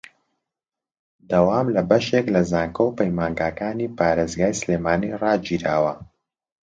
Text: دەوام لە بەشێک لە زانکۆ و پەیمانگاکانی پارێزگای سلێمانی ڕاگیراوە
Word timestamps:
دەوام 1.31 1.67
لە 1.75 1.81
بەشێک 1.89 2.25
لە 2.35 2.41
زانکۆ 2.51 2.83
و 2.85 2.95
پەیمانگاکانی 2.99 3.93
پارێزگای 3.97 4.57
سلێمانی 4.61 5.15
ڕاگیراوە 5.21 5.93